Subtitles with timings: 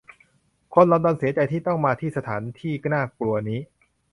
[0.73, 3.59] คนลอนดอนเสียใจที่ต้องมาที่สถานที่น่ากลัวนี้